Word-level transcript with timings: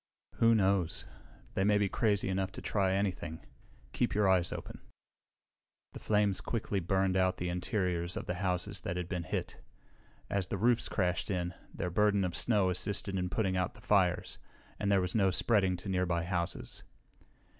"Who 0.37 0.55
knows? 0.55 1.05
They 1.53 1.63
may 1.63 1.77
be 1.77 1.87
crazy 1.87 2.27
enough 2.27 2.51
to 2.53 2.61
try 2.63 2.93
anything. 2.93 3.45
Keep 3.93 4.15
your 4.15 4.27
eyes 4.27 4.51
open." 4.51 4.81
The 5.93 5.99
flames 5.99 6.41
quickly 6.41 6.79
burned 6.79 7.15
out 7.15 7.37
the 7.37 7.49
interiors 7.49 8.17
of 8.17 8.25
the 8.25 8.33
houses 8.41 8.81
that 8.81 8.97
had 8.97 9.07
been 9.07 9.21
hit. 9.25 9.61
As 10.27 10.47
the 10.47 10.57
roofs 10.57 10.89
crashed 10.89 11.29
in, 11.29 11.53
their 11.71 11.91
burden 11.91 12.23
of 12.23 12.35
snow 12.35 12.71
assisted 12.71 13.15
in 13.15 13.29
putting 13.29 13.55
out 13.55 13.75
the 13.75 13.79
fires, 13.81 14.39
and 14.79 14.91
there 14.91 15.01
was 15.01 15.13
no 15.13 15.29
spreading 15.29 15.77
to 15.77 15.87
nearby 15.87 16.23
houses. 16.23 16.81